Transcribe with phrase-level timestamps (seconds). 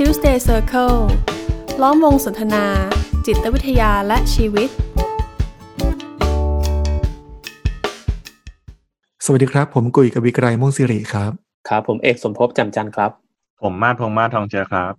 [0.00, 0.98] Tuesday Circle
[1.82, 2.64] ล้อมวงสนทนา
[3.26, 4.68] จิตวิทยาและชีวิต
[9.24, 11.32] สวัสดีครับ ผมกุยกบิกรายม่วงสิริครับ
[11.68, 13.10] ครับ ผมเอกสมภพจำจันทร์ครับ
[13.62, 14.92] ผมมาทองมาทองเจอครับ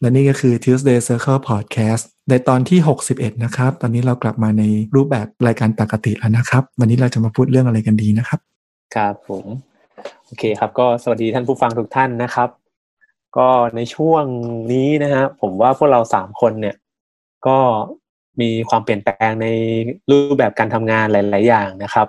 [0.00, 2.78] และนี่ก็คือ Tuesday Circle Podcast ในตอนที่
[3.10, 4.62] 61 นะครับ ตอนนี้เรากลับมาใน
[4.94, 8.40] รูปแบบรายการปกติแล้วนะครับ วันนี้เราจะมาพูดเรื่องอะไรกันดีนะครับ
[8.94, 9.46] ครับผม
[10.26, 12.48] โอเคครับ ก็สวัสดีท่านผู้ฟังทุกท่านนะครับ
[13.36, 14.24] ก็ในช่วง
[14.72, 16.76] นี้นะฮะผมว่าพวกเราสามคนเนี่ย
[17.46, 17.58] ก็
[18.40, 19.46] มีความเปลี่ยนแปลงใน
[20.10, 22.08] รูปแบบการทำงานหลาย ๆ อย่างนะครับ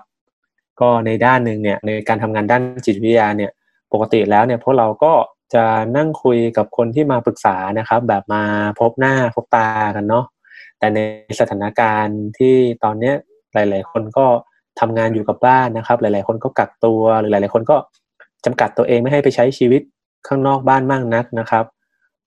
[0.81, 3.51] ก็ในด้านหนึ่งเนี่ยในการทำงานด้านจิตวิทยาเนี่ย
[3.93, 5.13] ปกติแล้วเนี่ยพวกเราก็
[5.53, 5.63] จะ
[5.97, 8.43] นั่งคุยกับคนที่มาปรึกษานะครับ แบบมา
[8.79, 10.25] พบหน้าพบตากันเนาะ
[10.79, 10.99] แต่ใน
[11.39, 13.15] สถานการณ์ที่ตอนเนี้ย
[13.53, 14.25] หลาย ๆ คนก็
[14.79, 17.75] ทำงานอยู่กับบ้านนะครับ หลาย ๆ คนก็กักตัวหรือหลาย ๆ คนก็
[18.45, 19.81] จำกัดตัวเองไม่ให้ไปใช้ชีวิต
[20.27, 21.65] ข้างนอกบ้านมากนักนะครับ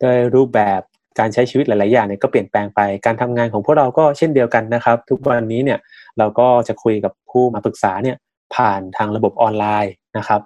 [0.00, 0.80] โดยรูปแบบ
[1.18, 5.78] การใช้ชีวิตหลาย ๆ อย่างเนี่ยก็เปลี่ยนแปลงไป การทำงานของพวกเราก็เช่นเดียวกันนะครับ ทุกวันนี้เนี่ย
[6.18, 8.16] เราก็จะคุยกับผู้มาปรึกษาเนี่ย
[8.54, 10.40] ผ่านทางระบบออนไลน์นะครับ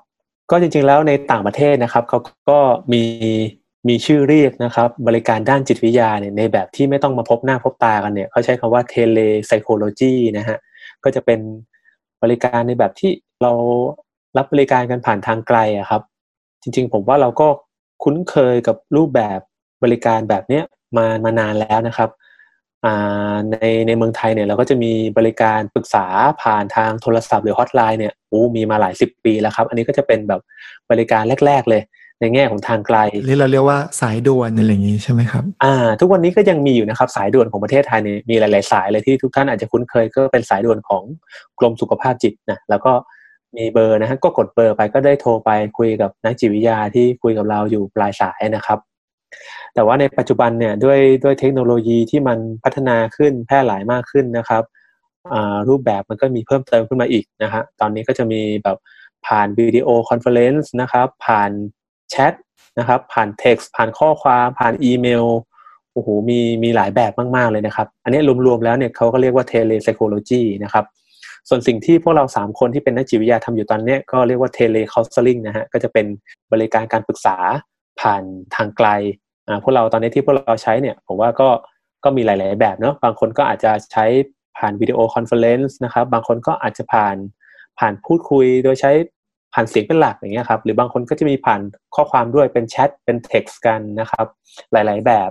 [0.51, 2.19] ก็จริง ๆ แล้วในต่างประเทศนะครับเขา
[2.51, 2.59] ก็
[2.93, 3.05] มี
[3.89, 10.59] มีชื่อเรียกนะครับ บริการด้านจิตวิทยาเนี่ยในแบบที่ไม่ต้องมาพบหน้าพบตากันเนี่ยเขาใช้คำว่าเทเลไซโคโลจีนะฮะ
[11.05, 11.41] ก็จะเป็น
[12.23, 13.11] บริการในแบบที่
[13.43, 13.53] เรา
[14.37, 16.03] รับบริการกันผ่านทางไกลอะครับ
[16.63, 17.49] จริง ๆ ผมว่าเราก็
[18.03, 19.41] คุ้นเคยกับรูปแบบ
[19.83, 20.65] บริการแบบเนี้ย
[20.97, 22.11] มามานานแล้วนะครับ
[23.53, 26.07] ในในเมืองไทยเนี่ยเราก็จะมีบริการปรึกษา
[26.43, 30.41] ผ่านทางโทรศัพท์หรือฮอตไลน์เนี่ยโอ้มีมาหลายสิบปีแล้วครับ อันนี้ก็จะเป็นแบบ
[30.91, 31.83] บริการแรก ๆ เลย
[32.21, 41.03] ในแง่ของทางไกลนี่เราเรียกว่าสายด่วนอะไรอย่างนี้ใช่ไหมครับอ่า ทุกวันนี้ก็ยังมีอยู่นะครับสายด่วนของประเทศไทยเนี่ยมีหลาย ๆ สายเลยที่ทุกท่านอาจจะคุ้นเคยก็เป็นสายด่วนของ
[41.59, 42.93] กรมสุขภาพจิตนะแล้วก็
[43.57, 48.79] มีเบอร์นะฮะก็กดเบอร์ไปก็ได้โทรไปคุยกับนักจิตวิทยาที่คุยกับเราอยู่ปลายสายนะครับ
[49.75, 54.63] แต่ว่าในปัจจุบันเนี่ยด้วยด้วยเทคโนโลยีที่มันพัฒนาขึ้นแพร่หลายมากขึ้นนะครับ
[55.69, 58.77] รูปแบบมันก็มีเพิ่มเติมขึ้นมาอีกนะฮะตอนนี้ก็จะมีแบบ
[59.27, 61.51] ผ่าน video conference นะครับ ผ่าน
[62.11, 62.35] แชท
[62.79, 65.25] นะครับผ่านเท็กซ์ผ่านข้อความ ผ่านอีเมล
[65.93, 70.85] โอ้โหมีมีหลายแบบมาก ๆ เลยนะครับ อันนี้รวม ๆ แล้วเนี่ยเขาก็เรียกว่า telepsychology นะครับ
[71.49, 76.07] ส่วนสิ่งที่พวกเราสามคนที่เป็นนักจิตวิทยาทำอยู่ตอนนี้ก็เรียกว่า telecounseling นะฮะก็จะเป็น
[76.53, 77.37] บริการการปรึกษา
[78.01, 78.23] ผ่าน
[78.55, 78.89] ทางไกล
[79.49, 81.49] อ่าพวกเราตอนนี้ที่พวกเราใช้เนี่ยผมว่าก็
[82.05, 84.05] ก็มีหลาย ๆ แบบเนาะบางคนก็อาจจะใช้
[84.59, 87.17] ผ่าน video conference นะครับบางคนก็อาจจะผ่าน
[87.79, 88.91] ผ่านพูดคุยโดยใช้
[89.55, 91.61] ผ่านเสียงเป็นหลักอย่างเงี้ยครับหรือบางคนก็จะมีผ่าน
[91.95, 94.27] ข้อความด้วยเป็นแชทเป็นเท็กซ์กันนะครับ
[94.73, 95.31] หลาย ๆ แบบ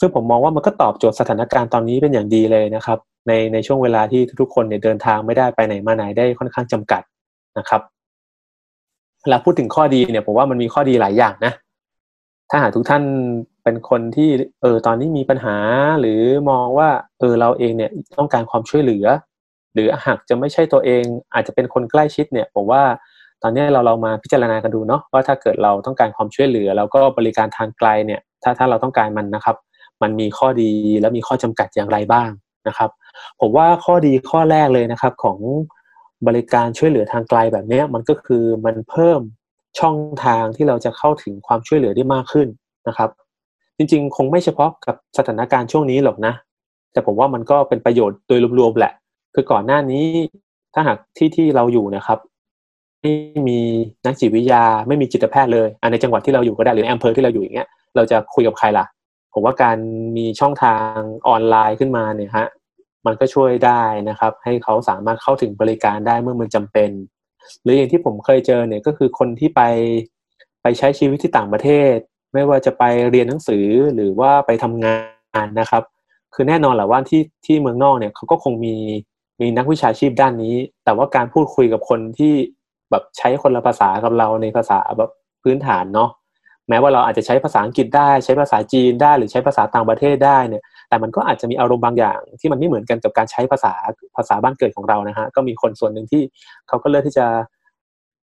[0.00, 7.02] ซึ่งผมมองว่ามันก็ตอบโจทย์สถานการณ์ตอนนี้เป็นอย่างดีเลยนะครับ ในในช่วงเวลาที่ทุกคนเนี่ยเดินทางไม่ได้ไปไหนมาไหนได้ค่อนข้างจำกัด
[7.58, 7.80] นะครับ
[9.22, 11.52] เวลาพูดถึงข้อดีเนี่ยผมว่ามันมีข้อดีหลายอย่างนะ
[12.50, 13.02] ถ้าหากทุกท่าน
[13.64, 14.30] เป็นคนที่
[14.62, 15.56] เออตอนนี้มีปัญหา
[16.00, 16.88] หรือมองว่า
[17.18, 19.06] เออเราเองเนี่ยต้องการความช่วยเหลือ
[19.74, 21.04] หรือหากจะไม่ใช่ตัวเอง
[21.34, 22.82] อาจจะเป็นคนใกล้ชิดเนี่ยผมว่า
[23.42, 29.56] ตอนนี้เราเรามาพิจารณากันดูเนาะว่าถ้าเกิดเราต้องการความช่วยเหลือ แล้วก็บริการทางไกลเนี่ย ถ้าถ้าเราต้องการมันนะครับ
[30.02, 30.70] มันมีข้อดี
[31.00, 32.30] และมีข้อจำกัดอย่างไรบ้าง
[32.68, 32.90] นะครับ
[33.40, 35.38] ผมว่าข้อดีข้อแรกเลยนะครับของ
[36.26, 39.20] บริการช่วยเหลือทางไกลแบบนี้มันก็คือมันเพิ่ม
[39.78, 42.48] ช่องทางที่เราจะเข้าถึงความช่วยเหลือได้มากขึ้น
[42.88, 43.10] นะครับ
[43.76, 46.32] จริงๆ คงไม่เฉพาะกับสถานการณ์ช่วงนี้หรอกนะ
[46.92, 48.92] แต่ผมว่ามันก็เป็นประโยชน์โดยรวมๆแหละ
[49.34, 50.04] คือก่อนหน้านี้
[50.74, 52.18] ถ้าหากที่ที่เราอยู่นะครับ
[53.00, 53.12] ไม่
[53.48, 53.58] มี
[54.06, 58.86] นักจิตวิทยาไม่มีจิตแพทย์เลยในจังหวัดที่เราอยู่ก็ได้หรือในอำเภอที่เราอยู่อย่างเงี้ย เราจะคุยกับใครล่ะ
[59.32, 59.78] ผมว่าการ
[60.16, 60.96] มีช่องทาง
[61.28, 62.48] ออนไลน์ขึ้นมาเนี่ยฮะ
[63.06, 66.90] มันก็ช่วยได้นะครับ ให้เขาสามารถเข้าถึงบริการได้เมื่อมันจำเป็น
[67.62, 69.62] หรืออย่างที่ผมเคยเจอเนี่ยก็คือคนที่ไป
[70.62, 71.94] ไปใช้ชีวิตที่ต่างประเทศ
[72.32, 74.96] ไม่ว่าจะไปเรียนหนังสือหรือว่าไปทำงา
[75.44, 75.82] นนะครับ
[76.34, 78.76] คือแน่นอนแหละว่าที่ที่เมืองนอกเนี่ยเขาก็คงมี
[79.40, 82.34] มีนักวิชาชีพด้านนี้ แต่ว่าการพูดคุยกับคนที่
[82.90, 85.10] แบบใช้คนละภาษากับเราในภาษาแบบ
[85.42, 86.10] พื้นฐานเนาะ
[86.68, 93.72] แม้ว่าเราอาจจะใช้ภาษาอังกฤษได้ใช้ภาษาจีนได้ หรือใช้ภาษาต่างประเทศได้เนี่ยแต่มันก็อาจจะมีอารมณ์บางอย่างที่มันไม่เหมือนกันกับการใช้ภาษา
[94.16, 96.22] ภาษาบ้านเกิดของเรานะฮะก็มีคนส่วนหนึ่งที่
[96.68, 97.26] เขาก็เลือกที่จะ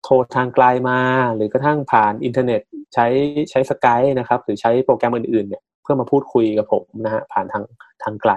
[0.05, 0.99] โทรทางไกลมา
[1.35, 2.61] หรือกระทั่งผ่านอินเทอร์เน็ต
[2.95, 3.07] ใช้
[3.51, 7.65] ใช้สกายนะครับหรือใช้โปรแกรมอื่นๆเนี่ยเพื่อมาพูดคุยกับผมนะฮะผ่านทาง
[8.03, 8.33] ทางไกล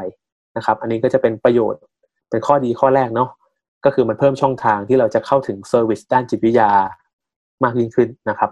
[0.57, 1.81] นะครับ อันนี้ก็จะเป็นประโยชน์
[2.29, 3.29] เป็นข้อดีข้อแรกเนาะ
[3.85, 6.71] ก็คือมันเพิ่มช่องทางที่เราจะเข้าถึง service ด้านจิตวิทยา
[7.63, 8.49] มากยิ่งขึ้นนะครับ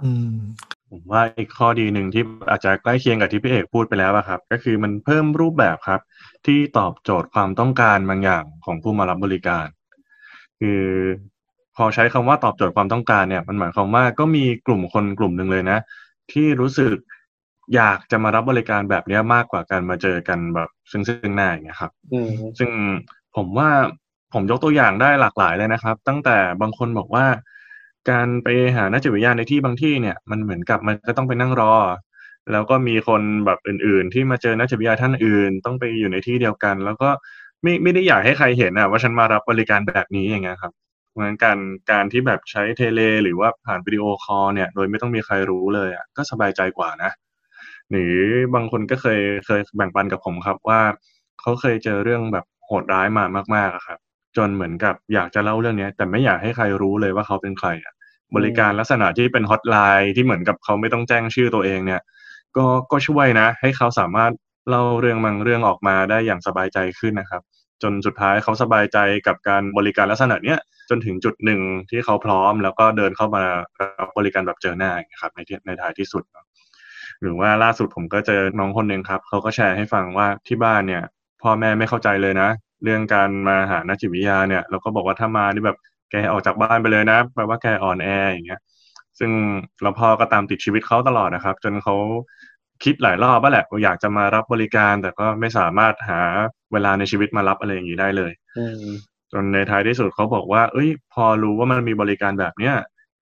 [0.91, 6.01] ผมว่าอีกข้อดีหนึ่งที่อาจจะใกล้เคียงกับที่พี่เอกพูดไปแล้วครับ ก็คือมันเพิ่มรูปแบบครับ
[6.45, 9.67] ที่ตอบโจทย์ความต้องการบางอย่างของผู้มารับบริการ
[10.59, 10.81] คือ
[11.75, 15.79] พอใช้คำว่าตอบโจทย์ความต้องการเนี่ย มันหมายความว่าก็มีกลุ่มคนกลุ่มหนึ่งเลยนะ
[16.31, 16.93] ที่รู้สึก
[17.75, 22.69] อยากจะมารับบริการแบบเนี้ยมากกว่าการมาเจอกันแบบซึ่งซึ่งหน้าอย่างเงี้ยครับอืมซึ่ง
[23.35, 23.69] ผมว่า
[24.33, 27.25] ผมยกตัวอย่างได้หลากหลายเลยนะครับ ตั้งแต่บางคนบอกว่า
[28.11, 31.73] การไปหานักจิตวิทยาในที่บางที่เนี่ยมันเหมือนกับมันก็ต้องไปนั่งรอ
[32.51, 37.09] แล้วก็มีคนแบบอื่น ๆ ที่มาเจอนักจิตวิทยาท่านอื่น ต้องไปอยู่ในที่เดียวกัน แล้วก็
[37.63, 40.73] ไม่ไม่ได้อยากให้ใครเห็นอะว่าฉันมารับบริการแบบนี้อย่างเงี้ยครับ
[41.11, 41.57] เพราะฉะนั้นการ
[41.91, 47.11] การที่แบบใช้เทเล หรือว่าผ่านวิดีโอคอลเนี่ย โดยไม่ต้องมีใครรู้เลยอะก็สบายใจกว่านะ
[47.91, 48.13] หรือ
[48.55, 50.81] บางคนก็เคยเคยแบ่งปันกับผมครับว่า
[51.41, 53.25] เขาเคยเจอเรื่องแบบโหดร้ายมา
[53.55, 53.99] มากๆครับ
[54.37, 57.93] จนเหมือนกับอยากจะเล่าเรื่องนี้แต่ไม่อยากให้ใครรู้เลยว่าเขาเป็นใครอะ
[58.35, 62.01] บริการลักษณะที่เป็นฮอตไลน์ที่เหมือนกับเขาไม่ต้องแจ้งชื่อตัวเองเนี่ย
[62.57, 64.31] ก็ก็ช่วยนะ ให้เขาสามารถ
[64.69, 67.41] เล่าเรื่องบางเรื่องออกมาได้อย่างสบายใจขึ้นนะครับ
[67.83, 68.97] จนสุดท้ายเขาสบายใจ
[69.27, 70.59] กับการบริการลักษณะเนี้ย
[70.89, 73.43] จนถึงจุดหนึ่งที่เขาพร้อม แล้วก็เดินเข้ามา
[73.79, 76.45] รับบริการแบบเจอหน้าอย่างเงี้ยครับในที่ในท้ายที่สุดเนาะ
[77.21, 81.03] หรือว่าล่าสุดผมก็เจอน้องคนหนึ่งครับเขาก็แชร์ให้ฟังว่าที่บ้านเนี่ย
[81.41, 82.49] พ่อแม่ไม่เข้าใจเลยนะ
[82.83, 85.77] เรื่องการมาหานักจิตวิทยาเนี่ยเราก็บอกว่าถ้ามานี่แบบ
[86.11, 88.61] แกออกจากบ้านไปเลยนะแปลว่าแกอ่อนแออย่างเงี้ย
[89.19, 89.31] ซึ่ง
[89.81, 91.95] เราพ่อก็ตามติดชีวิตเขาตลอดนะครับ จนเขา
[92.83, 96.21] คิดหลายรอบว่าแหละว่าอยากจะมารับบริการ แต่ก็ไม่สามารถหา
[96.73, 98.89] เวลาในชีวิตมารับอะไรอย่างนี้ได้เลยอืม
[99.31, 102.75] จนในท้ายที่สุดเขาบอกว่า เอ้ย พอรู้ว่ามันมีบริการแบบเนี้ย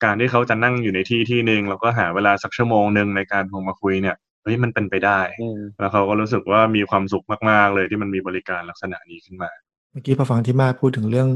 [0.04, 9.52] การที่เขาจะนั่งอยู่ในที่ที่หนึ่งแล้วก็หาเวลาสักชั่วโมงหนึ่งในการโทรมาคุยเนี่ยเฮ้ยมันเป็นไปได้อืมแล้วเขาก็รู้สึกว่ามีความสุขมากๆเลยที่มันมีบริการลักษณะนี้ขึ้นมา
[9.92, 11.30] เมื่อกี้พอฟังที่มาพูดถึงเรื่อง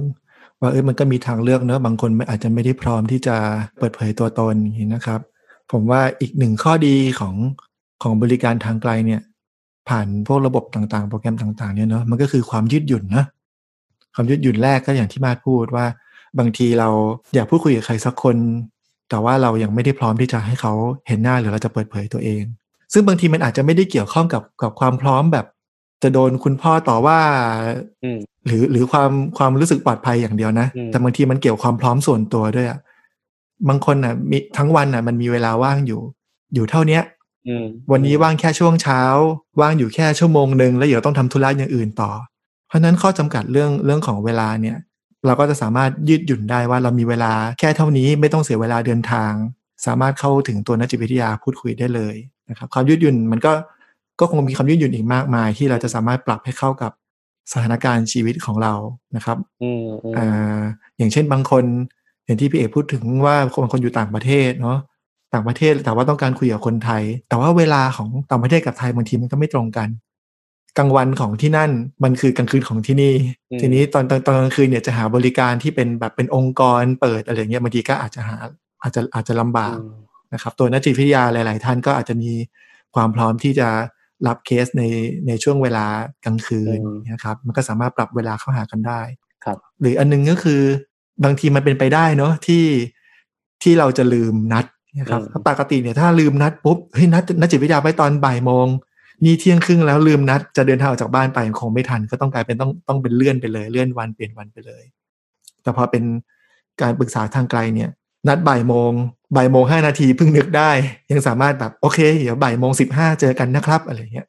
[0.62, 3.36] ว่าเอ้ยมันก็มีทางเลือกเนอะบางคนอาจจะไม่ได้พร้อมที่จะ
[3.78, 5.19] เปิดเผยตัวตนอย่างนี้นะครับ
[5.72, 7.36] ผมว่าอีกหนึ่งข้อดีของ
[8.04, 9.22] ของบริการทางไกลเนี่ย
[9.90, 13.25] ผ่านพวกระบบต่างๆ โปรแกรมต่างๆเนี่ยเนอะมันก็คือความยืดหยุ่นนะ
[14.16, 15.86] ความยืดหยุ่นแรกก็อย่างที่มาพูดว่า
[16.40, 16.90] บางทีเรา
[17.36, 18.38] อยากพูดคุยกับใครสักคน
[19.10, 20.74] แต่ว่าเรายังไม่ได้พร้อมที่จะให้เขา
[21.08, 22.44] เห็นหน้าหรือเราจะเปิดเผยตัวเอง
[22.94, 25.46] ซึ่งบางทีมันอาจจะไม่ได้เกี่ยวข้องกับกับความพร้อมแบบ
[26.03, 27.19] จะโดนคุณพ่อต่อว่า
[28.03, 32.80] อืมหรือหรือความความรู้สึกปลอดภัยอย่างเดียวนะอืมแต่บางทีมันเกี่ยวความพร้อมส่วนตัวด้วยอะ
[33.69, 36.01] บางคนอะ มีทั้งวันอะ มันมีเวลาว่างอยู่
[36.53, 37.03] อยู่เท่าเนี้ย
[37.48, 39.01] อืมวันนี้ว่างแค่ช่วงเช้า
[39.62, 42.12] ว่างอยู่แค่ชั่วโมงหนึ่งแล้วเดี๋ยวต้องทำธุระอย่างอื่นต่อ
[42.68, 44.77] เพราะฉะนั้นข้อจำกัดเรื่องเรื่องของเวลาเนี่ย
[45.25, 49.31] เราก็จะสามารถยืดหยุ่นได้ว่าเรามีเวลาแค่เท่านี้ไม่ต้องเสียเวลาเดินทาง
[49.86, 52.15] สามารถเข้าถึงตัวนักจิตวิทยาพูดคุยได้เลย
[52.50, 53.53] นะครับ ความยืดหยุ่นมันก็
[54.22, 56.92] ก็คงมีความยืดหยุ่นอีกมากมาย ที่เราจะสามารถปรับให้เข้ากับ
[57.52, 58.74] สถานการณ์ชีวิตของเรา
[59.16, 60.62] นะครับอืมอืมอ่า
[60.98, 61.64] อย่างเช่นบางคน
[62.26, 64.78] อย่างที่พี่เอกพูดถึงว่าคนบางคนอยู่ต่างประเทศเนาะ
[65.34, 69.90] ต่างประเทศแต่ว่าต้องการคุยกับคนไทย แต่ว่าเวลาของต่างประเทศกับไทยบางทีมันก็ไม่ตรงกัน
[70.78, 71.72] กลางวันของที่นั่น
[72.04, 73.16] มันคือกลางคืนของที่นี่
[73.62, 78.38] ทีนี้ตอนตอนตอนกลางคืนเนี่ยจะหาบริการที่เป็นแบบเป็นองค์กรเปิดอะไรเงี้ยบางทีก็อาจจะหา
[78.84, 79.94] อาจจะอาจจะลำบากอืม
[80.34, 82.32] นะครับ ตัวนักจิตวิทยาหลาย ๆ ท่านก็อาจจะมี
[82.96, 83.70] ความพร้อมที่จะ
[84.28, 84.84] รับเคสใน
[85.28, 85.86] ในช่วงเวลา
[86.26, 89.02] กลางคืนอืมนะครับ มันก็สามารถปรับเวลาเข้าหากันได้
[89.46, 90.62] ครับ หรืออันนึงก็คือ
[91.24, 92.66] บางทีมันเป็นไปได้เนาะที่
[93.64, 94.66] ที่เราจะลืมนัด
[95.00, 98.68] นะครับปกติเนี่ยถ้าลืมนัดปุ๊บเฮ้ยนัดนัดจิตวิทยาไว้ตอนบ่ายโมง
[99.24, 104.84] นี่เที่ยงครึ่งแล้วลืมนัดจะเดินทางออกจากบ้านไปคงไม่ทันก็ต้องกลายเป็นต้องต้องเป็นเลื่อนไปเลย เลื่อนวันเปลี่ยนวันไปเลย
[105.64, 106.04] แต่พอเป็น
[106.82, 107.90] การปรึกษาทางไกลเนี่ย
[108.28, 108.92] นัดบ่ายโมง
[109.36, 110.72] บ่ายโมงห้านาทีเพิ่งนึกได้
[111.12, 114.27] ยังสามารถแบบโอเค เดี๋ยวบ่ายโมงสิบห้าเจอกันนะครับอะไรเงี้ย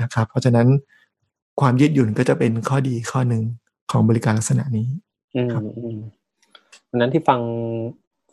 [0.00, 0.66] นะครับ เพราะฉะนั้น
[1.60, 3.42] ความยืดหยุ่นก็จะเป็นข้อดีข้อหนึ่ง
[3.90, 4.88] ของบริการลักษณะนี้
[5.36, 5.98] อืมครับอืม
[6.90, 7.40] ดังนั้นที่ฟัง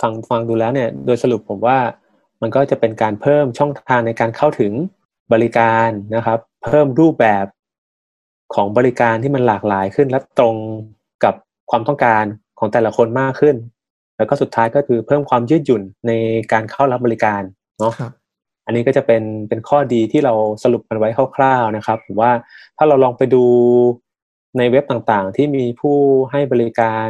[0.02, 1.78] ฟังฟังดูแล้วเนี่ย โดยสรุปผมว่า
[2.42, 4.72] มันก็จะเป็นการเพิ่มช่องทางในการเข้าถึง
[5.34, 7.46] บริการนะครับ เพิ่มรูปแบบ
[8.56, 10.56] ของบริการที่มันหลากหลายขึ้นและตรง
[11.24, 11.34] กับ
[11.72, 12.24] ความต้องการ
[12.60, 13.56] ของแต่ละคนมากขึ้น
[14.22, 16.12] แล้วก็สุดท้ายก็คือเพิ่มความยืดหยุ่นใน
[16.52, 17.42] การเข้ารับบริการ
[17.80, 18.12] เนาะครับ
[18.66, 22.32] อันนี้ก็จะเป็นเป็นข้อดีที่เราสรุปกันไว้คร่าวๆนะครับผมว่า
[22.78, 23.44] ถ้าเราลองไปดู
[24.58, 25.96] ในเว็บต่างๆ ที่มีผู้
[26.32, 27.10] ให้บริการ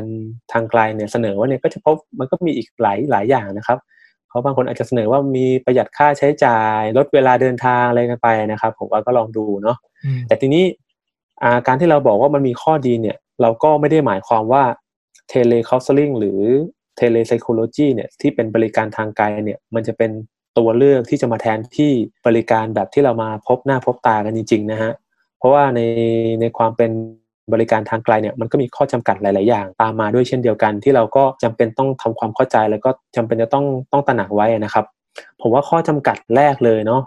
[0.51, 3.79] ทางไกลเนี่ยเสนอว่าเนี่ยก็จะพบมันก็มีอีกหลายหลายอย่างนะครับ
[4.27, 10.63] เพราะบางคนอาจจะเสนอว่ามีประหยัดค่าใช้จ่ายลดเวลาเดินทางอะไรกันไปนะครับ ผมว่าก็ลองดูเนาะอืมแต่ทีนี้
[11.43, 14.63] อ่าการที่เราบอกว่ามันมีข้อดีเนี่ย เราก็ไม่ได้หมายความว่า
[15.29, 16.41] เทเลค o ส s ลิงหรือ
[16.97, 20.11] เทเลไซโคโลจีเนี่ยที่เป็นบริการทางไกลเนี่ยมันจะเป็น
[20.57, 21.91] ตัวเลือกที่จะมาแทนที่
[22.27, 24.91] บริการแบบที่เรามาพบหน้าพบตากันจริงๆนะฮะ
[25.37, 25.79] เพราะว่าใน
[26.41, 26.91] ในความเป็น
[27.53, 34.85] บริการทางไกลเนี่ยมันก็มีข้อจำกัดหลาย ๆ อย่าง ตามมาด้วยเช่นเดียวกัน ที่เราก็จำเป็นต้องทำความเข้าใจแล้วก็จำเป็นจะต้องต้องตระหนักไว้นะครับ
[35.41, 37.01] ผมว่าข้อจำกัดแรกเลยเนาะ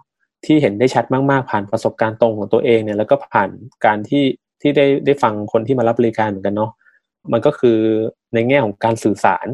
[0.45, 3.50] ที่เห็นได้ชัดมาก ๆ ผ่านประสบการณ์ตรงของตัวเองเนี่ยแล้วก็ผ่าน
[3.85, 4.25] การที่
[4.61, 6.71] ที่ได้ได้ฟังคนที่มารับบริการเหมือนกันเนาะ
[7.33, 7.79] มันก็คือ
[8.35, 9.47] ในแง่ของการสื่อสาร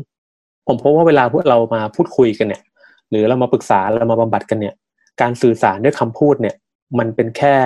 [0.67, 2.63] ผมพบว่าเวลาพวกเรามาพูดคุยกันเนี่ย
[3.11, 4.75] หรือเรามาปรึกษาเรามาบำบัดกันเนี่ย
[5.21, 6.55] การสื่อสารด้วยคำพูดเนี่ย
[6.99, 7.57] มันเป็นแค่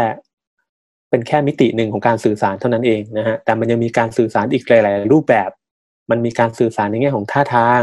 [1.10, 5.50] เป็นแค่มิติหนึ่งของการสื่อสารเท่านั้นเองนะฮะแต่มันยังมีการสื่อสารอีกหลาย ๆ รูปแบบ
[6.10, 7.82] มันมีการสื่อสารในแง่ของท่าทาง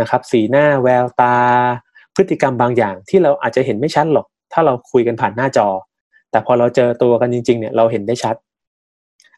[0.00, 1.36] นะครับ สีหน้าแววตา
[2.14, 5.68] พฤติกรรมบางอย่างที่เราอาจจะเห็นไม่ชัดหรอก ถ้าเราคุยกันผ่านหน้าจอ
[6.30, 8.34] แต่พอเราเจอตัวกันจริง ๆ เนี่ยเราเห็นได้ชัด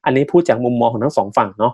[0.04, 1.72] อันนี้พูดจากมุมมองของทั้งสองฝั่งเนาะ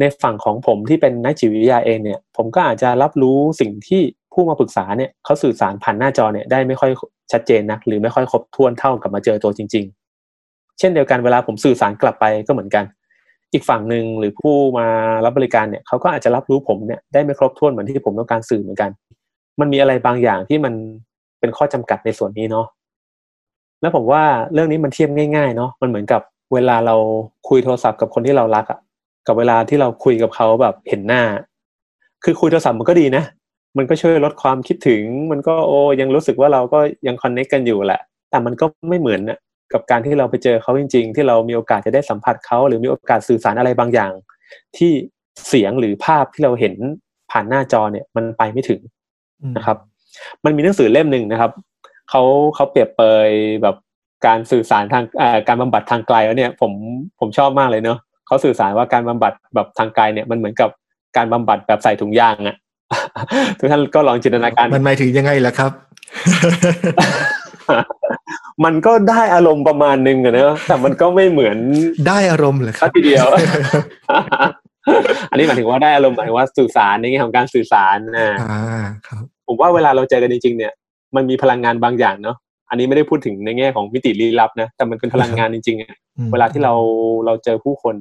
[0.00, 4.02] ในฝั่งของผมที่เป็นนักจิตวิทยาเองเนี่ย ผมก็อาจจะรับรู้สิ่งที่
[4.32, 6.90] ผู้มาปรึกษาเนี่ยเขาสื่อสารผ่านหน้าจอเนี่ยได้ไม่ค่อย
[7.32, 9.84] ชัดเจนนักหรือไม่ค่อยครบถ้วนเท่ากับมาเจอตัวจริง
[10.32, 12.84] ๆ เช่นเดียวกันเวลาผมสื่อสารกลับไปก็เหมือนกัน
[13.52, 14.86] อีกฝั่งหนึ่งหรือผู้มา
[15.24, 18.90] รับบริการเนี่ยเขาก็อาจจะรับรู้ผมเนี่ยได้ไม่ครบถ้วนเหมือนที่ผมต้องการสื่อเหมือนกัน
[19.60, 20.74] มันมีอะไรบางอย่างที่มัน
[21.40, 22.66] เป็นข้อจำกัดในส่วนนี้เนาะ
[23.80, 26.22] แล้วผมว่าเรื่องนี้มันเทียบง่ายๆเนาะมันเหมือนกับ
[26.54, 26.96] เวลาเรา
[27.48, 28.78] คุยโทรศัพท์กับคนที่เรารักอะ
[29.26, 31.22] กับเวลาที่เราคุยกับเขาแบบเห็นหน้า
[32.24, 33.24] คือคุยโทรศัพท์มันก็ดีนะ
[33.76, 38.00] มันก็ช่วยลดความคิดถึง มันก็โอ้ยังรู้สึกว่าเราก็ยังคอนเนคกันอยู่แหละ
[38.30, 39.38] แต่มันก็ไม่เหมือนนะ
[39.72, 44.12] กับการที่เราไปเจอเขาจริง ๆ ที่เรามีโอกาสจะได้สัมผัสเขาหรือมีโอกาสสื่อสารอะไรบางอย่าง
[44.76, 44.92] ที่
[45.48, 46.74] เสียงหรือภาพที่เราเห็น
[47.30, 48.80] ผ่านหน้าจอเนี่ย มันไปไม่ถึง
[49.56, 49.78] นะครับ
[50.44, 51.52] มันมีหนังสือเล่มหนึ่งนะครับ
[52.10, 52.22] เขา
[52.54, 53.30] เขาเปรียบเปย
[53.62, 53.76] แบบ
[54.26, 55.04] การสื่อสารทาง
[55.48, 56.72] การบำบัดทางไกลแล้วเนี่ย ผม
[57.20, 57.98] ผมชอบมากเลยเนาะ
[58.30, 60.70] เขาสื่อสารว่าการบำบัดแบบทางไกลเนี่ยมันเหมือนกับ
[61.16, 62.56] การบำบัดแบบใส่ถุงยางอะ
[63.58, 65.72] ทุกท่านก็ลองจินตนาการ มันหมายถึงยังไงล่ะครับ
[68.64, 71.56] มันก็ได้อารมณ์ประมาณนึงอะเนอะแต่มันก็ไม่เหมือน
[72.08, 73.26] ได้อารมณ์เหรอครับทีเดียว
[75.30, 78.60] อันนี้หมายถึงว่าได้อารมณ์หมายถึงว่าสื่อสารในแง่ของการสื่อสารนะอ่า
[79.06, 80.72] ครับผมว่าเวลาเราเจอกันจริง ๆ เนี่ย
[81.16, 82.36] มันมีพลังงานบางอย่างเนาะ
[82.70, 85.96] อันนี้ไม่ได้พูดถึงในแง่ของมิติลี้ลับนะ แต่มันเป็นพลังงานจริงๆอะ
[86.32, 86.74] เวลาที่เรา
[87.26, 87.94] เราเจอผู้คน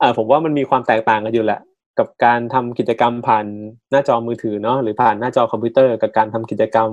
[0.00, 1.60] อ่าผมว่ามันมีความแตกต่างกันอยู่แหละ
[1.98, 3.46] กับการทำกิจกรรมผ่าน
[3.90, 6.88] หน้าจอมือถือเนาะหรือผ่านหน้าจอคอมพิวเตอร์ กับการทำกิจกรรม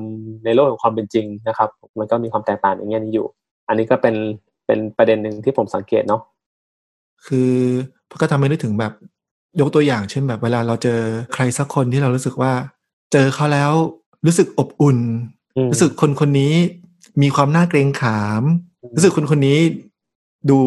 [0.46, 3.28] ในโลกของความเป็นจริงนะครับ มันก็มีความแตกต่างในแง่นี้อยู่
[3.68, 4.16] อันนี้ก็เป็น
[4.66, 6.22] เป็นประเด็นหนึ่งที่ผมสังเกตเนาะ
[7.26, 7.54] คือ
[8.22, 8.94] ก็ทำให้นึกถึงแบบ
[9.60, 11.00] ยกตัวอย่างเช่นแบบเวลาเราเจอ
[11.34, 12.52] ใครสักคนที่เรารู้สึกว่า
[13.14, 13.72] เจอเขาแล้ว
[14.26, 15.00] รู้สึกอบอุ่น
[15.72, 16.54] รู้สึกคนคนนี้
[17.22, 18.44] มีความน่าเกรงขาม
[18.96, 19.58] รู้สึกคนคนนี้
[20.50, 20.60] ดู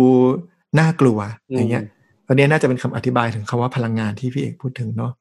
[0.78, 1.18] น่ากลัว
[1.50, 1.84] อย่างเงี้ย
[2.26, 5.12] ตอนนี้น่าจะเป็นคำอธิบายถึงคำว่าพลังงานที่พี่เอกพูดถึงเนาะ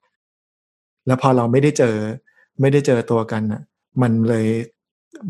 [1.07, 1.95] แล้วพอเราไม่ได้เจอ
[2.61, 3.61] ไม่ได้เจอตัวกันอะ
[4.01, 4.47] มันเลย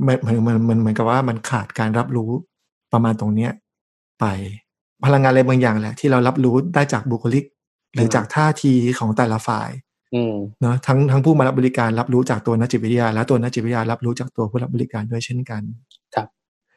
[0.06, 2.30] มันมันมันมันเหมือนกับว่ามันขาดการรับรู้
[2.94, 3.52] ประมาณตรงเนี้ย
[4.20, 4.26] ไป
[5.06, 7.44] พลังงานอะไรบางอย่างแหละ ที่เรารับรู้ได้จากบุคลิก
[7.94, 9.70] หรือจากท่าทีของแต่ละฝ่าย
[10.62, 15.62] เนาะทั้งทั้งผู้มารับบริการรับรู้จากตัวนักจิตวิทยา และตัวนักจิตวิทยารับรู้จากตัวผู้รับบริการด้วยเช่นกัน
[16.16, 16.28] ครับ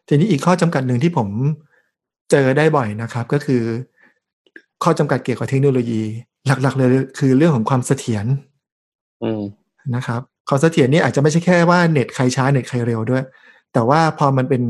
[0.08, 1.28] ทีนี้อีกข้อจำกัดหนึ่งที่ผม
[2.30, 3.62] เจอได้บ่อยนะครับ ก็คือ
[4.84, 6.02] ข้อจำกัดเกี่ยวกับเทคโนโลยี
[6.46, 8.26] หลักๆเลยคือเรื่องของความเสถียร
[9.94, 13.22] นะครับความเสถียรนี่อาจจะไม่ใช่แค่ว่าเน็ตใครช้าเน็ตใครเร็วด้วย
[13.72, 14.62] แต่ว่าพอมันเป็น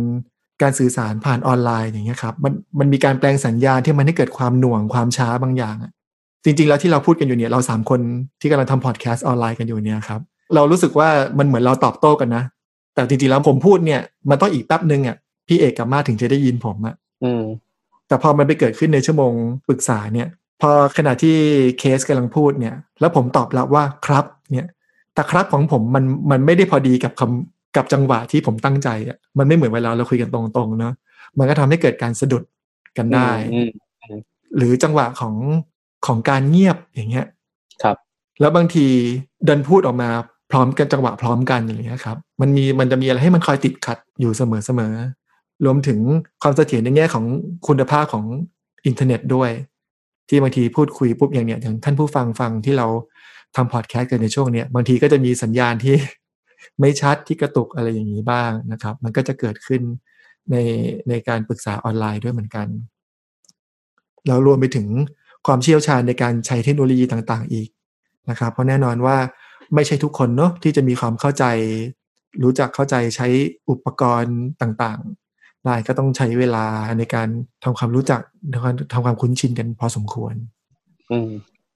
[0.62, 5.92] การสื่อสารผ่านออนไลน์อย่างเงี้ยครับมันมันมีการแปลงสัญญาณที่มันให้เกิดความหน่วงความช้าบางอย่างอะ
[6.44, 8.00] จริง ๆ แล้วที่เราพูดกันอยู่เนี่ยเราสามคน
[8.40, 10.20] ที่กำลังทำพอดแคสต์ออนไลน์กันอยู่เนี่ยครับ
[10.54, 11.08] เรารู้สึกว่า
[11.38, 12.44] มันเหมือนเราตอบโต้กันนะ
[12.94, 15.16] แต่จริงๆแล้วผมพูดเนี่ยมันต้องอีกแป๊บนึงอะ
[15.48, 16.94] พี่เอกกับมาถึงจะได้ยินผมอะ
[18.08, 19.32] แต่พอมันไปเกิดขึ้นในชั่วโมง
[19.68, 20.28] ปรึกษาเนี่ย
[20.62, 21.36] พอขณะที่
[21.78, 24.68] เคสกำลังพูดเนี่ย แล้วผมตอบรับว่าครับเนี่ย
[25.14, 30.94] แต่ครับของผมมันมันไม่ได้พอดีกับคำกับจังหวะที่ผมตั้งใจอะมันไม่เหมือนเวลาเราคุยกันตรงๆเนาะ
[31.38, 32.42] มันก็ทำให้เกิดการสะดุด
[32.96, 33.30] กันได้
[34.56, 35.34] หรือจังหวะของ
[36.06, 37.26] ของการเงียบอย่างเงี้ย
[37.82, 37.96] ครับ
[38.40, 38.86] แล้วบางที
[39.46, 40.08] เดินพูดออกมา
[40.50, 44.92] พร้อมกันจังหวะพร้อมกันอย่างเงี้ยครับ มันมีมันจะมีอะไรให้มันคอยติดขัดอยู่เสมอเสมอ
[45.64, 45.98] รวมถึง
[46.42, 47.24] ความเสถียรในแง่ของ
[47.66, 48.24] คุณภาพของ
[48.86, 49.50] อินเทอร์เน็ตด้วย
[50.28, 52.86] ที่บางทีพูดคุยปุ๊บอย่างเนี้ยอย่างท่านผู้ฟังฟังที่เรา
[53.56, 55.96] ทำพอดแคสต์กันในช่วงเนี้ยบางทีก็จะมีสัญญาณที่
[56.80, 59.82] ไม่ชัดที่กระตุกอะไรอย่างนี้บ้างนะครับ มันก็จะเกิดขึ้น
[60.50, 60.56] ใน
[61.08, 62.66] ในการปรึกษาออนไลน์ด้วยเหมือนกัน
[64.26, 64.86] แล้วรวมไปถึง
[65.46, 67.68] ความเชี่ยวชาญในการใช้เทคโนโลยีต่างๆ อีก
[68.30, 69.16] นะครับ เพราะแน่นอนว่า
[69.74, 71.44] ไม่ใช่ทุกคนเนาะที่จะมีความเข้าใจ
[72.42, 73.26] รู้จักเข้าใจใช้
[73.70, 75.00] อุปกรณ์ต่าง
[75.66, 76.66] ๆได้ก็ต้องใช้เวลา
[76.98, 77.28] ในการ
[77.64, 78.20] ทำความรู้จัก
[78.92, 80.34] ทำความคุ้นชินกันพอสมควร
[81.10, 81.30] อืม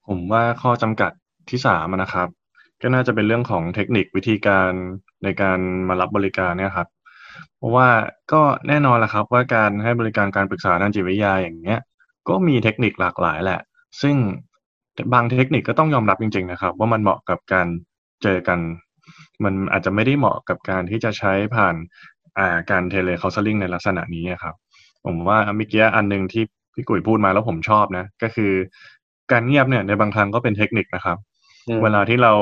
[0.09, 1.13] ผมว่าข้อจำกัด
[1.51, 2.29] ที่สามนะครับ
[2.83, 4.71] ก็น่าจะเป็นเรื่องของเทคนิควิธีการ
[5.25, 6.89] ในการมารับบริการเนี่ยครับ
[7.57, 7.89] เพราะว่า
[8.33, 11.79] ก็แน่นอนแหละครับ ว่าการให้บริการการปรึกษาด้านจิตวิทยาอย่างเงี้ย
[12.29, 13.61] ก็มีเทคนิคหลากหลายแหละ
[14.03, 14.17] ซึ่ง
[15.15, 17.67] บางเทคนิคก็ต้องยอมรับจริง ๆ นะครับ ว่ามันเหมาะกับการ
[18.23, 18.59] เจอกัน
[19.45, 21.75] มันอาจจะไม่ได้เหมาะกับการที่จะใช้ผ่าน
[22.20, 22.20] อ่า
[22.71, 24.55] การเทเลคาสลิงในลักษณะนี้ครับ
[25.05, 26.45] ผมว่าเมื่อกี้อันหนึ่งที่
[26.75, 28.53] พี่กุยพูดมาแล้วผมชอบนะ ก็คือ
[29.33, 31.19] การเงียบเนี่ยในบางครั้งก็เป็นเทคนิคนะครับ
[31.83, 32.33] เวลาที่เรา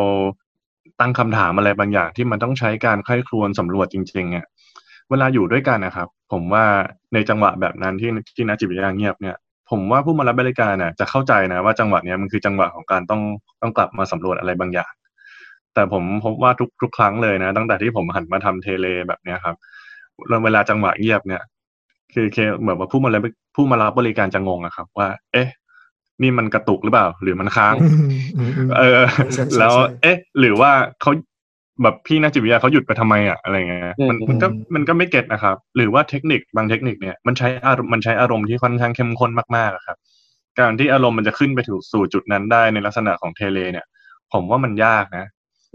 [1.00, 4.46] ตั้งคำถามอะไรบางอย่างที่มันต้องใช้การค่อยครวนสำรวจจริงๆอะ
[5.10, 6.64] เวลาอยู่ด้วยกันนะครับ ผมว่า
[7.14, 9.36] ในจังหวะแบบนั้นที่ที่นักจิตวิทยาเงียบเนี่ย
[9.70, 13.22] ผมว่าผู้มารับบริการน่ะจะเข้าใจนะว่าจังหวะเนี้ยมันคือจังหวะของการต้อง
[13.62, 14.92] ต้องกลับมาสำรวจอะไรบางอย่าง
[15.74, 19.56] แต่ผมพบว่าทุกทุกครั้งเลยนะ ตั้งแต่ที่ผมหันมาทำเทเลแบบเนี้ยครับ
[20.44, 21.42] เวลาจังหวะเงียบเนี่ย
[22.14, 23.22] คือเคเหมือนว่าผู้มารับ
[23.56, 25.48] ผู้มารับบริการจะงงอะครับ ว่า เอ๊ะ
[26.22, 27.92] นี่มันกระตุกหรือเปล่า หรือมันค้างอืม
[28.36, 29.02] อืมอืมเออ
[29.34, 30.70] ใช่ใช่แล้วใช่เอ๊ะ หรือว่า
[31.00, 31.10] เขา
[31.82, 39.96] แบบพี่นักจิตวิทยาเขาหยุดไปทำไมอะอะไรเงี้ยมันอืมมันก็มันก็ไม่เก็ตนะครับ หรือว่าเทคนิคบางเทคนิคเนี่ยมันใช้อารมณ์มันใช้อารมณ์ที่ค่อนข้างเข้มข้นมากๆอะครับ
[40.58, 43.86] การที่อารมณ์มันจะขึ้นไปถึงสู่จุดนั้นได้ในลักษณะของ tele เนี่ย
[44.32, 45.26] ผมว่ามันยากนะ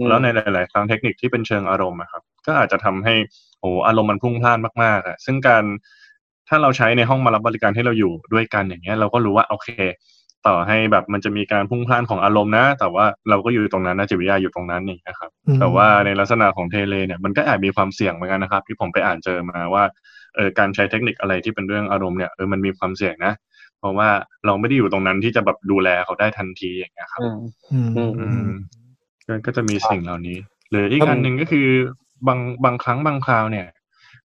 [0.08, 3.16] แล้วในหลาย ๆ ครั้งเทคนิคที่เป็นเชิงอารมณ์อะครับ ก็อาจจะทำให้
[3.60, 5.64] โอ้อารมณ์มันพลุ่งพล่านมากๆอะซึ่งการ
[6.50, 9.70] ถ้าเราใช้ในห้องมารับบริการที่เราอยู่ด้วยกันอย่างเงี้ย เราก็รู้ว่าโอเค
[10.48, 19.84] ต่อให้แบบมันจะมีการพลุ่งพล่านของอารมณ์นะ แต่ว่าเราก็อยู่ตรงนั้นนักจิตวิทยาอยู่ตรงนั้นนี่นะครับอืมแต่ว่าในลักษณะของ tele เนี่ยมันก็แอบมีความเสี่ยงเหมือนกันนะครับ ที่ผมไปอ่านเจอมาว่า
[20.36, 23.34] เออการใช้เทคนิคอะไรที่เป็นเรื่องอารมณ์เนี่ยเออมันมีความเสี่ยงนะ
[23.80, 24.10] เพราะว่า
[24.46, 27.38] เราไม่ได้อยู่ตรงนั้นที่จะแบบดูแลเขาได้ทันทีอย่างเงี้ยครับ อืม
[27.72, 28.52] อืมอืมอืม
[29.28, 30.38] ก็ก็จะมีสิ่งเหล่านี้
[30.70, 31.68] หรืออีกอันหนึ่งก็คือ
[32.28, 33.68] บางบางครั้งบางคราวเนี่ย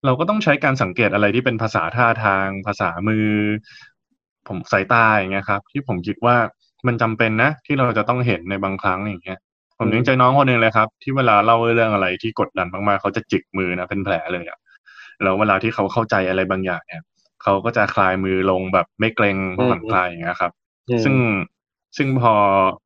[0.04, 3.28] เราก็ต้องใช้การสังเกตอะไรที่เป็นภาษาท่าทาง ภาษามือ
[4.48, 6.36] ผมสายตาอย่างเงี้ยครับ ที่ผมคิดว่า
[6.86, 9.38] มันจำเป็นนะ ที่เราจะต้องเห็นในบางครั้งอย่างเงี้ย
[9.78, 14.58] ผมยังใจน้องคนหนึ่งเลยครับ ที่เวลาเล่าเรื่องอะไรที่กดดันมากๆเขาจะจิกมือนะเป็นแผลเลยอะ
[15.22, 17.02] แล้วเวลาที่เขาเข้าใจอะไรบางอย่างเนี่ย
[17.42, 20.52] เขาก็จะคลายมือลงแบบไม่เกร็งผ่อนคลายอย่างเงี้ยครับ
[20.90, 21.16] อืมซึ่ง
[21.96, 22.34] ซึ่งพอ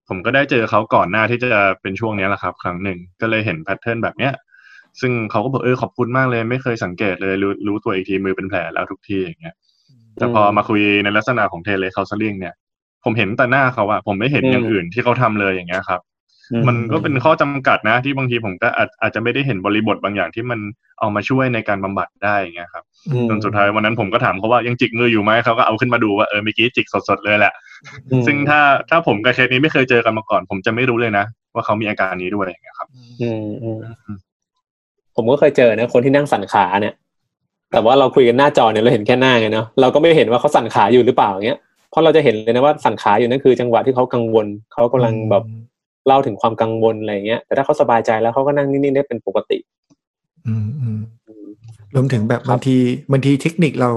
[0.08, 4.32] ผมก็ได้เจอเขาก่อนหน้าที่จะเป็นช่วงเนี้ยแหละครับ ครั้งหนึ่งก็เลยเห็น pattern แบบเนี้ย
[5.00, 9.54] ซึ่งเขาก็บอกเออขอบคุณมากเลย ไม่เคยสังเกตเลยรู้รู้ตัวอีกทีมือเป็นแผลแล้วทุกทีอย่างเงี้ย
[10.16, 12.54] แต่พอมาคุยในลักษณะของ telecounseling เนี่ย
[13.04, 16.00] ผมเห็นแต่หน้าเขาอะผมไม่เห็นอืมอย่างอื่นที่เขาทำเลยอย่างเงี้ยครับ
[16.52, 20.60] อืมมันก็เป็นข้อจำกัดนะ ที่บางทีผมก็อาจอาจจะไม่ได้เห็นบริบทบางอย่างที่มัน
[21.00, 27.54] เอามาช่วยในการบำบัดได้อย่างเงี้ยครับอืมจนสุดท้ายวันนั้นผมก็ถามเขาว่ายังจิกมืออยู่ไหมเขาก็เอาขึ้นมาดูว่าเออเมื่อกี้จิกสดๆเลยแหละ
[28.10, 32.88] อืมซึ่งถ้าถ้าผมกับเคสนี้ไม่เคยเจอกันมาก่อน ผมจะไม่รู้เลยนะ ว่าเขามีอาการนี้ด้วยอย่างเงี้ยครับ
[33.22, 33.78] อืมอืม
[35.16, 36.94] ผมก็เคยเจอนะคนที่นั่งสั่นขาเนี่ย
[37.72, 41.58] แต่ว่าเราคุยกันหน้าจอเนี่ยเราเห็นแค่หน้าไงเนาะเราก็ไม่เห็นว่าเขาสั่นขาอยู่หรือเปล่าอย่างเงี้ย
[41.90, 45.44] เพราะเราจะเห็นเลยนะว่าสั่นขาอยู่นั่นคือ จังหวะที่เขากังวลเขากำลังแบบ
[46.06, 49.58] เล่าถึงความกังวลอะไรเงี้ยแต่ถ้าเขาสบายใจแล้วเขาก็นั่งนิ่งๆได้เป็นปกติ
[50.46, 51.00] อืมอืม
[51.94, 52.76] รวมถึงแบบบางที
[53.12, 53.90] บางทีเทคนิคเรา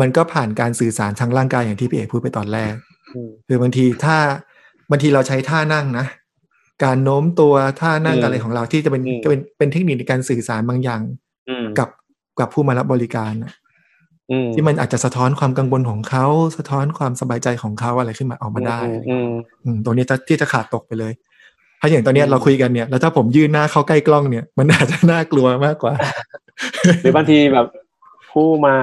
[0.00, 2.74] มันก็ผ่านการสื่อสารทางร่างกายอย่างที่พี่เอกพูดไปตอนแรก
[3.14, 4.16] อืมคือบางทีถ้า
[4.90, 6.06] บางทีเราใช้ท่านั่งนะ
[6.84, 11.00] การโน้มตัวท่านั่งอืมอะไรของเราที่จะเป็นอืมก็เป็นเป็นเทคนิคในการสื่อสารบางอย่าง
[11.48, 11.88] อืมกับ
[12.40, 13.52] กับผู้มารับบริการนะ
[14.30, 19.30] อืมที่มันอาจจะสะท้อนความกังวลของเขาสะท้อนความสบายใจของเขาอะไรขึ้นมาออกมาได้อืม
[19.64, 21.12] อืมตรงนี้จะที่จะขาดตกไปเลย
[21.80, 25.92] ถ้าอย่างตอนเนี้ยอืมเราคุยกันเนี่ย แล้วถ้าผมยื่นหน้าเข้าใกล้กล้องเนี่ย มันอาจจะน่ากลัวมากกว่า
[27.02, 27.66] หรือบางทีแบบ
[28.32, 28.76] ผู้มา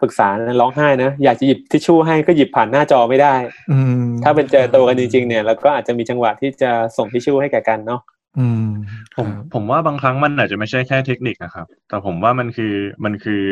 [0.00, 3.34] ปรึกษานะร้องไห้นะอยากจะหยิบทิชชู่ให้ก็หยิบผ่านหน้าจอไม่ได้
[3.70, 8.00] อืมถ้าเป็นเจอตัวกันจริงๆเนี่ยเราก็อาจจะมีจังหวะที่จะส่งทิชชู่ให้แก่กันเนาะ
[8.38, 8.68] อืม
[9.16, 13.42] ผมผมว่าบางครั้งมันอาจจะไม่ใช่แค่เทคนิคนะครับ แต่ผมว่ามันคือมันคือ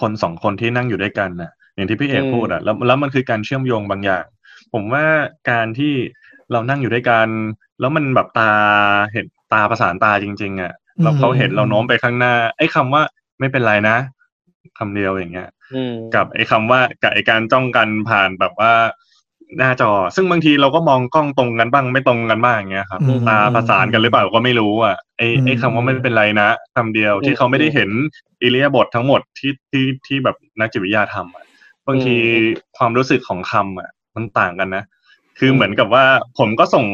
[0.00, 4.24] คนสองคนที่นั่งอยู่ด้วยกันน่ะอย่างที่พี่เอกอืมพูดอะแล้วแล้วมันคือการเชื่อมโยงบางอย่าง
[4.72, 5.04] ผมว่า
[5.50, 5.94] การที่
[6.52, 7.28] เรานั่งอยู่ด้วยกัน
[7.80, 8.52] แล้วมันแบบตา
[9.12, 13.02] เห็นตาประสานตาจริง ๆอะแล้วเขาเห็นเราโน้มไปข้างหน้า ไอ้คำว่า
[13.40, 13.96] ไม่เป็นไรนะ
[14.78, 18.72] คำเดียวอย่างเงี้ยอืมกับไอ้คำว่ากับไอ้การจ้องกันผ่านแบบว่า
[19.58, 27.90] หน้าจอ ซึ่งบางทีเราก็มองกล้องตรงกันบ้างไม่ตรงกันบ้างอย่างเงี้ยครับอืมตาประสานกันหรือเปล่าก็ไม่รู้อะไอ้อืมไอ้คำว่าไม่เป็นไรนะคำเดียวอืมที่เขาไม่ได้เห็น
[28.42, 31.44] อิเลียาบททั้งหมดที่ที่ที่แบบนักจิตวิทยาทำอะ
[31.86, 32.34] บางทีอืม
[32.76, 34.84] ความรู้สึกของคำอะ มันต่างกันนะ
[35.38, 36.04] คืออืมเหมือนกับว่า
[36.38, 36.86] ผมก็ส่ง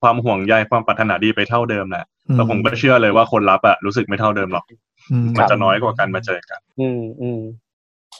[0.00, 2.04] ความห่วงใยความปรารถนาดีไปเท่าเดิมแหละ
[2.34, 4.64] แต่ผมก็เชื่อเลยว่าคนรับอะรู้สึกไม่เท่าเดิมหรอก
[5.10, 7.40] อืมมันจะน้อยกว่าการมาเจอกัน อืมอืม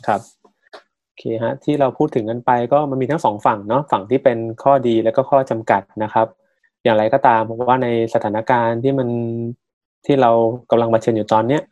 [0.06, 6.26] ครับโอเคฮะ ที่เราพูดถึงกันไปก็มันมีทั้งสองฝั่งเนาะฝั่งที่เป็นข้อดีแล้วก็ข้อจำกัดนะครับ
[6.84, 9.08] อย่างไรก็ตามผมว่าในสถานการณ์ที่มัน
[10.06, 10.30] ที่เรา
[10.70, 11.62] กำลังมาเชิญอยู่ตอนเนี้ย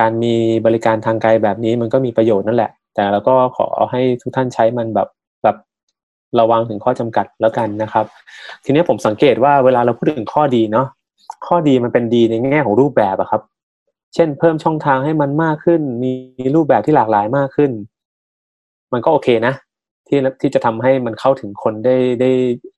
[0.00, 0.34] การมี
[0.66, 5.08] บริการทางไกลแบบนี้มันก็มีประโยชน์นั่นแหละ แต่เราก็ขอให้ทุกท่านใช้มันแบบ
[5.42, 5.56] แบบ
[6.40, 8.06] ระวังถึงข้อจำกัดแล้วกันนะครับ
[8.64, 10.86] ทีนี้ผมสังเกตว่าเวลาเราพูดถึงข้อดีเนาะ
[11.46, 13.42] ข้อดีมันเป็นดีในแง่ของรูปแบบอะครับ
[14.14, 16.12] เช่นเพิ่มช่องทางให้มันมากขึ้น มี
[16.54, 17.70] รูปแบบที่หลากหลายมากขึ้น
[18.92, 19.54] มันก็โอเคนะ
[20.08, 22.30] ที่ที่จะทำให้มันเข้าถึงคนได้ได้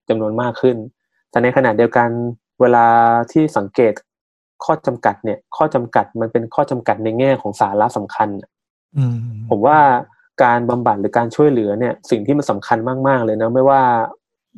[0.08, 0.76] จำนวนมากขึ้น
[1.30, 2.08] แต่ในขณะเดียวกัน
[2.60, 2.86] เวลา
[3.32, 3.92] ที่สังเกต
[4.64, 8.28] ข้อจำกัดเนี่ย ข้อจำกัดมันเป็นข้อจำกัดในแง่ของสาระสำคัญ
[8.96, 9.16] อืม
[9.50, 9.78] ผมว่า
[10.42, 12.78] การบำบัดหรือการช่วยเหลือเนี่ย สิ่งที่มันสำคัญ
[13.08, 13.82] มาก ๆ เลยนะไม่ว่า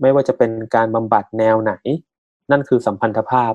[0.02, 1.72] ไม่ว่าจะเป็นการบำบัดแนวไหน
[2.50, 3.52] นั่นคือสัมพันธภาพ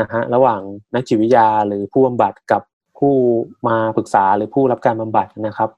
[0.00, 0.60] นะฮะระหว่าง
[0.94, 2.62] นักจิตวิทยาหรือผู้บำบัดกับ
[2.98, 3.14] ผู้
[3.68, 5.70] มาปรึกษาหรือผู้รับการบำบัดนะครับ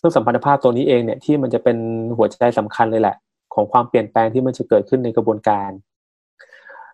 [0.00, 1.76] ซึ่งสัมพันธภาพตัวนี้เองเนี่ยที่มันจะเป็น
[2.16, 3.16] หัวใจสำคัญเลยแหละ
[3.54, 5.70] ของความเปลี่ยนแปลงที่มันจะเกิดขึ้นในกระบวนการ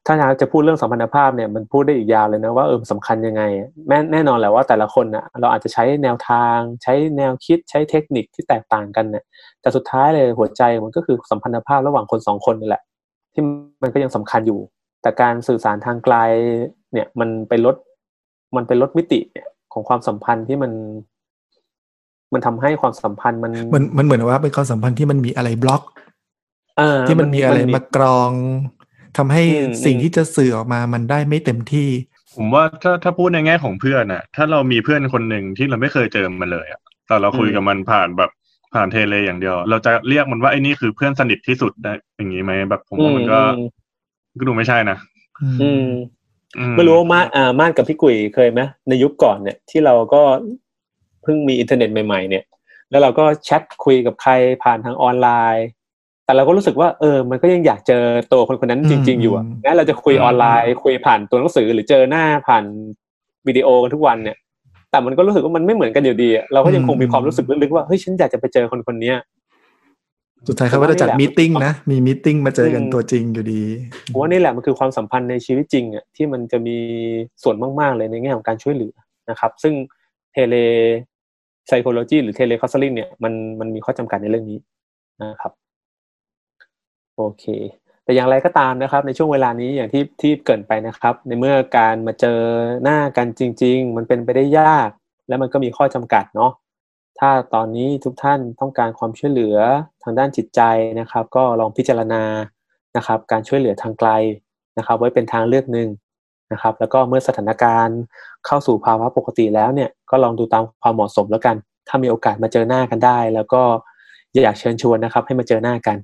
[0.06, 3.42] ถ้าอยากจะพูดเรื่องสัมพันธภาพเนี่ยมันพูดได้อีกยาวเลยนะว่าเออสำคัญยังไง
[3.88, 9.24] แม่แน่นอนแหละว่าแต่ละคนนะเราอาจจะใช้แนวทาง ใช้แนวคิดใช้เทคนิคที่แตกต่างกันเนี่ย
[9.60, 12.82] แต่สุดท้ายเลยหัวใจมันก็คือสัมพันธภาพระหว่างคนสองคนนี่แหละ
[13.32, 13.42] ที่
[13.82, 14.60] มันก็ยังสำคัญอยู่
[15.02, 16.16] แต่การสื่อสารทางไกล
[16.92, 17.76] เนี่ยมันไปลด
[18.56, 20.72] มันไปลดมิติเนี่ยของความสัมพันธ์ที่มัน
[22.32, 25.82] มันทำให้ความสัมพันธ์มันมันมันเหมือนว่าเป็นความสัมพันธ์ที่มันมีอะไรบล็อก
[26.78, 28.30] เออที่มันมีอะไรมากรอง
[29.16, 31.88] ทำให้อืมสิ่งอืมที่จะสื่อออกมามันได้ไม่เต็มที่
[32.36, 38.30] ผมว่าถ้าถ้าพูดในแง่ของเพื่อนน่ะถ้าเรามีเพื่อนคนหนึ่งที่เราไม่เคยเจอมันเลยอะแต่เราคุยกับมันผ่านแบบ
[38.74, 43.66] ผ่านเทเลอย่างเดียว เราจะเรียกมันว่าไอ้นี่คือเพื่อนสนิทที่สุดได้อย่างนี้ไหมแบบผมว่ามันก็อืม
[44.38, 44.98] ก็ดูไม่ใช่นะ
[45.62, 45.86] อืม
[46.58, 50.22] อืไม่รู้ว่ามาดอ่ามาดกับพี่กุยเคยไหมในยุคก่อนเนี่ยที่เราก็
[51.22, 52.44] เพิ่งมีอินเทอร์เน็ตใหม่ ๆ เนี่ย
[52.90, 55.66] แล้วเราก็แชทคุยกับใครผ่านทางออนไลน์
[56.24, 62.64] แต่เราก็รู้สึกว่า เออ มันก็ยังอยากเจอตัวคนคนนั้นจริง ๆ อยู่อะอืมแม้เราจะคุยออนไลน์ คุยผ่านตัวหนังสือหรือเจอหน้าผ่าน
[63.46, 64.36] วิดีโอกันทุกวันเนี่ย
[64.90, 69.16] แต่มันก็รู้สึกว่ามันไม่เหมือนกันอยู่ดีอะเราก็ยังคงมีความรู้สึกลึกๆว่าเฮ้ยฉันอยากจะไปเจอคนคนเนี้ย
[70.48, 73.62] สุดท้ายเขาก็จะจัดผมว่านี่แหละมีตติ้งนะ มี meeting มาเจอกันอืมตัวจริงอยู่ดี
[74.12, 76.78] ผมว่านี่แหละมันคือความสัมพันธ์ในชีวิตจริงอะที่มันจะมี
[77.42, 78.94] ส่วนมากๆเลยในแง่ของการช่วยเหลือ
[79.30, 79.74] นะครับ ซึ่ง
[80.32, 84.58] telepsychology หรือ telecounseling เนี่ยมันมันมีข้อจำกัดในเรื่องนี้
[85.22, 85.52] นะครับ
[87.16, 87.44] โอเค
[88.04, 92.38] แต่อย่างไรก็ตามนะครับ ในช่วงเวลานี้อย่างที่ที่เกริ่นไปนะครับ ในเมื่อการมาเจอ
[92.82, 94.88] หน้ากันจริง ๆ มันเป็นไปได้ยาก
[95.28, 96.52] และมันก็มีข้อจำกัดเนาะ
[97.24, 99.56] ถ้าตอนนี้ทุกท่านต้องการความช่วยเหลือ
[100.02, 100.60] ทางด้านจิตใจ
[101.00, 102.22] นะครับ ก็ลองพิจารณา
[102.96, 104.10] นะครับ การช่วยเหลือทางไกล
[104.78, 105.88] นะครับ ไว้เป็นทางเลือกหนึ่ง
[106.52, 107.98] นะครับ แล้วก็เมื่อสถานการณ์
[108.46, 111.56] เข้าสู่ภาวะปกติแล้วเนี่ยก็ลองดูตามความเหมาะสมแล้วกัน
[111.88, 113.62] ถ้ามีโอกาสมาเจอหน้ากันได้ แล้วก็
[114.32, 115.96] อยากเชิญชวนนะครับ ให้มาเจอหน้ากัน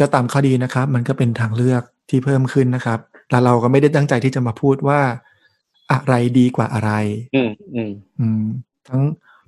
[0.00, 2.98] ก็ตามข้อดีนะครับ มันก็เป็นทางเลือกที่เพิ่มขึ้นนะครับ
[3.30, 5.00] แล้วเราก็ไม่ได้ตั้งใจที่จะมาพูดว่า
[5.92, 6.92] อะไรดีกว่าอะไร
[7.34, 8.44] อืมอืมอืม
[8.88, 9.02] ทั้ง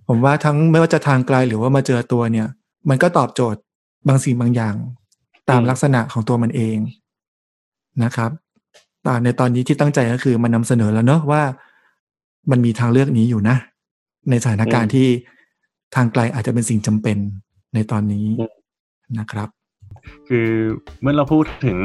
[0.08, 2.48] ผมว่าทั้งไม่ว่าจะทางไกลหรือว่ามาเจอตัวเนี่ย
[2.88, 3.60] มันก็ตอบโจทย์
[4.08, 4.74] บางสิ่งบางอย่าง
[5.48, 6.76] ตามอืมลักษณะของตัวมันเอง
[8.04, 8.30] นะครับ
[9.02, 11.42] แต่ในตอนนี้ที่ตั้งใจก็คือมันนำเสนอแล้วเนอะว่า
[12.50, 13.56] มันมีทางเลือกนี้อยู่นะ
[14.30, 15.08] ในสถานการณ์ที่
[15.94, 17.16] ทางไกลอาจจะเป็นสิ่งจำเป็น
[17.74, 18.26] ในตอนนี้
[19.18, 19.48] นะครับ
[20.28, 20.48] คือ
[21.00, 21.78] เมื่อเราพูดถึง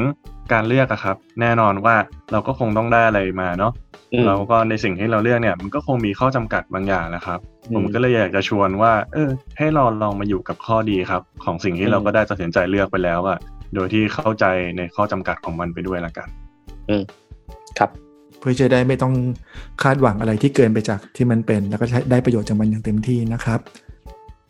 [0.54, 1.96] การเลือกอะครับ แน่นอนว่า
[2.32, 3.74] เราก็คงต้องได้อะไรมาเนาะ
[4.14, 13.38] อืมแล้วก็ในสิ่งที่เราเลือกเนี่ย มันก็คงมีข้อจำกัดบางอย่างนะครับอืมผมก็เลยอยากจะชวนว่า เออ ให้เราลองมาอยู่กับข้อดีครับ ของสิ่งที่อืมเราก็ได้ตัดสินใจเลือกไปแล้วอะ
[13.76, 14.46] โดยที่เข้าใจ
[14.78, 16.28] ในข้อจำกัดของมันไปด้วยละกัน
[17.80, 17.90] ครับ
[18.40, 19.14] เพื่อจะได้ไม่ต้อง
[19.84, 23.91] คาดหวังอะไรที่เกินไปจากที่มันเป็น แล้วก็ใช้ได้ประโยชน์จากมันอย่างเต็มที่นะครับอืม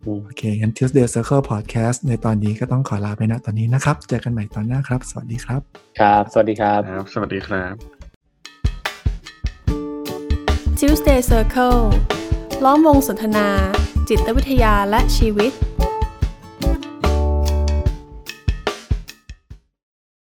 [0.06, 5.60] โอเคงั้น Tuesday Circle Podcast ในตอนนี้ก็ต้องขอลาไปณตอนนี้นะครับ เจอกันใหม่ตอนหน้าครับ สวัสดีครับ
[6.00, 7.74] ครับ สวัสดีครับครับ สวัสดีครับ
[10.78, 11.80] Tuesday Circle
[12.64, 13.48] ล้อมวงสนทนา
[14.08, 15.52] จิตวิทยาและชีวิต